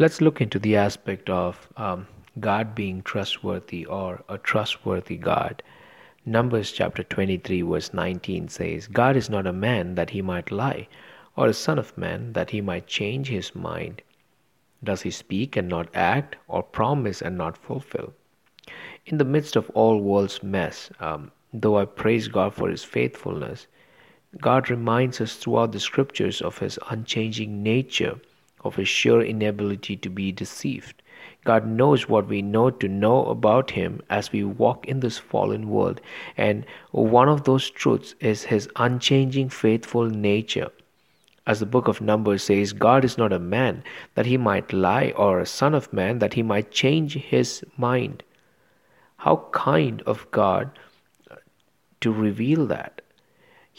Let's 0.00 0.20
look 0.20 0.40
into 0.40 0.60
the 0.60 0.76
aspect 0.76 1.28
of 1.28 1.68
um, 1.76 2.06
God 2.38 2.72
being 2.72 3.02
trustworthy 3.02 3.84
or 3.84 4.22
a 4.28 4.38
trustworthy 4.38 5.16
God. 5.16 5.60
Numbers 6.24 6.70
chapter 6.70 7.02
23, 7.02 7.62
verse 7.62 7.92
19 7.92 8.46
says, 8.46 8.86
God 8.86 9.16
is 9.16 9.28
not 9.28 9.44
a 9.44 9.52
man 9.52 9.96
that 9.96 10.10
he 10.10 10.22
might 10.22 10.52
lie, 10.52 10.86
or 11.34 11.48
a 11.48 11.52
son 11.52 11.80
of 11.80 11.98
man 11.98 12.34
that 12.34 12.50
he 12.50 12.60
might 12.60 12.86
change 12.86 13.26
his 13.26 13.56
mind. 13.56 14.00
Does 14.84 15.02
he 15.02 15.10
speak 15.10 15.56
and 15.56 15.66
not 15.66 15.88
act, 15.96 16.36
or 16.46 16.62
promise 16.62 17.20
and 17.20 17.36
not 17.36 17.58
fulfill? 17.58 18.14
In 19.04 19.18
the 19.18 19.24
midst 19.24 19.56
of 19.56 19.68
all 19.70 20.00
world's 20.00 20.44
mess, 20.44 20.92
um, 21.00 21.32
though 21.52 21.76
I 21.76 21.86
praise 21.86 22.28
God 22.28 22.54
for 22.54 22.70
his 22.70 22.84
faithfulness, 22.84 23.66
God 24.40 24.70
reminds 24.70 25.20
us 25.20 25.34
throughout 25.34 25.72
the 25.72 25.80
scriptures 25.80 26.40
of 26.40 26.58
his 26.58 26.78
unchanging 26.88 27.64
nature 27.64 28.20
of 28.64 28.76
his 28.76 28.88
sure 28.88 29.22
inability 29.22 29.96
to 29.96 30.08
be 30.08 30.32
deceived. 30.32 31.02
God 31.44 31.66
knows 31.66 32.08
what 32.08 32.28
we 32.28 32.42
know 32.42 32.70
to 32.70 32.88
know 32.88 33.26
about 33.26 33.70
him 33.70 34.00
as 34.10 34.32
we 34.32 34.44
walk 34.44 34.86
in 34.86 35.00
this 35.00 35.18
fallen 35.18 35.68
world, 35.68 36.00
and 36.36 36.66
one 36.90 37.28
of 37.28 37.44
those 37.44 37.70
truths 37.70 38.14
is 38.20 38.44
his 38.44 38.68
unchanging 38.76 39.48
faithful 39.48 40.06
nature. 40.06 40.70
As 41.46 41.60
the 41.60 41.66
book 41.66 41.88
of 41.88 42.00
Numbers 42.02 42.42
says, 42.42 42.74
God 42.74 43.04
is 43.04 43.16
not 43.16 43.32
a 43.32 43.38
man 43.38 43.82
that 44.14 44.26
he 44.26 44.36
might 44.36 44.72
lie, 44.72 45.12
or 45.16 45.40
a 45.40 45.46
son 45.46 45.74
of 45.74 45.92
man 45.92 46.18
that 46.18 46.34
he 46.34 46.42
might 46.42 46.70
change 46.70 47.14
his 47.14 47.64
mind. 47.78 48.22
How 49.16 49.48
kind 49.52 50.02
of 50.02 50.30
God 50.30 50.70
to 52.02 52.12
reveal 52.12 52.66
that. 52.66 53.00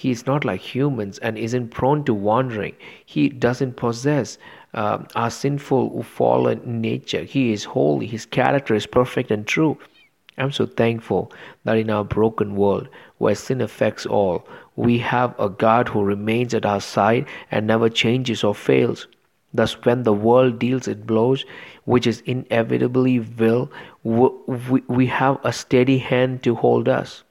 He 0.00 0.12
is 0.12 0.26
not 0.26 0.44
like 0.44 0.60
humans 0.60 1.18
and 1.18 1.36
isn't 1.36 1.70
prone 1.70 2.04
to 2.04 2.14
wandering. 2.14 2.76
He 3.04 3.28
doesn't 3.28 3.74
possess 3.74 4.38
uh, 4.72 4.98
our 5.16 5.28
sinful, 5.28 6.04
fallen 6.04 6.80
nature. 6.80 7.24
He 7.24 7.52
is 7.52 7.64
holy. 7.64 8.06
His 8.06 8.24
character 8.24 8.76
is 8.76 8.86
perfect 8.86 9.32
and 9.32 9.44
true. 9.44 9.76
I'm 10.36 10.52
so 10.52 10.66
thankful 10.66 11.32
that 11.64 11.78
in 11.78 11.90
our 11.90 12.04
broken 12.04 12.54
world, 12.54 12.88
where 13.16 13.34
sin 13.34 13.60
affects 13.60 14.06
all, 14.06 14.46
we 14.76 14.98
have 14.98 15.34
a 15.36 15.48
God 15.48 15.88
who 15.88 16.04
remains 16.04 16.54
at 16.54 16.64
our 16.64 16.80
side 16.80 17.26
and 17.50 17.66
never 17.66 17.88
changes 17.88 18.44
or 18.44 18.54
fails. 18.54 19.08
Thus, 19.52 19.84
when 19.84 20.04
the 20.04 20.12
world 20.12 20.60
deals 20.60 20.86
its 20.86 21.00
blows, 21.00 21.44
which 21.86 22.06
is 22.06 22.20
inevitably 22.20 23.18
will, 23.18 23.68
we 24.04 25.06
have 25.06 25.40
a 25.42 25.52
steady 25.52 25.98
hand 25.98 26.44
to 26.44 26.54
hold 26.54 26.88
us. 26.88 27.24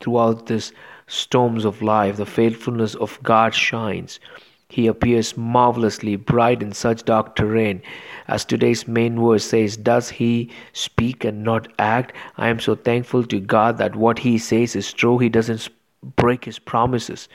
Throughout 0.00 0.46
this 0.46 0.72
storms 1.06 1.64
of 1.64 1.82
life, 1.82 2.16
the 2.16 2.26
faithfulness 2.26 2.94
of 2.94 3.18
God 3.22 3.54
shines. 3.54 4.20
He 4.68 4.86
appears 4.86 5.36
marvelously 5.36 6.16
bright 6.16 6.62
in 6.62 6.72
such 6.72 7.04
dark 7.04 7.36
terrain. 7.36 7.82
As 8.26 8.44
today's 8.44 8.88
main 8.88 9.20
verse 9.20 9.44
says, 9.44 9.76
Does 9.76 10.08
he 10.10 10.50
speak 10.72 11.24
and 11.24 11.44
not 11.44 11.68
act? 11.78 12.12
I 12.36 12.48
am 12.48 12.58
so 12.58 12.74
thankful 12.74 13.24
to 13.24 13.38
God 13.38 13.78
that 13.78 13.94
what 13.94 14.18
he 14.18 14.38
says 14.38 14.74
is 14.74 14.92
true. 14.92 15.18
He 15.18 15.28
doesn't 15.28 15.68
break 16.16 16.44
his 16.44 16.58
promises. 16.58 17.28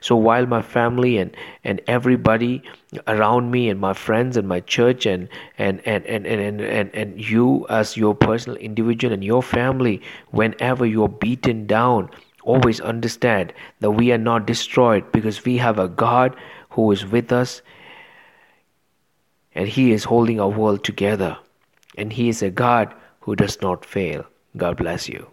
So 0.00 0.16
while 0.16 0.46
my 0.46 0.62
family 0.62 1.18
and, 1.18 1.36
and 1.64 1.80
everybody 1.86 2.62
around 3.06 3.50
me 3.50 3.68
and 3.68 3.80
my 3.80 3.92
friends 3.92 4.36
and 4.36 4.48
my 4.48 4.60
church 4.60 5.06
and 5.06 5.28
and, 5.58 5.80
and, 5.86 6.04
and, 6.06 6.26
and, 6.26 6.60
and, 6.60 6.94
and 6.94 7.30
you 7.30 7.66
as 7.68 7.96
your 7.96 8.14
personal 8.14 8.56
individual 8.58 9.12
and 9.12 9.24
your 9.24 9.42
family, 9.42 10.02
whenever 10.30 10.86
you're 10.86 11.08
beaten 11.08 11.66
down, 11.66 12.10
always 12.42 12.80
understand 12.80 13.52
that 13.80 13.90
we 13.90 14.12
are 14.12 14.18
not 14.18 14.46
destroyed 14.46 15.10
because 15.12 15.44
we 15.44 15.58
have 15.58 15.78
a 15.78 15.88
God 15.88 16.36
who 16.70 16.90
is 16.92 17.04
with 17.04 17.32
us 17.32 17.62
and 19.54 19.68
He 19.68 19.92
is 19.92 20.04
holding 20.04 20.40
our 20.40 20.48
world 20.48 20.84
together. 20.84 21.38
And 21.96 22.12
He 22.12 22.28
is 22.28 22.42
a 22.42 22.50
God 22.50 22.94
who 23.20 23.34
does 23.34 23.60
not 23.62 23.84
fail. 23.84 24.24
God 24.56 24.76
bless 24.76 25.08
you. 25.08 25.26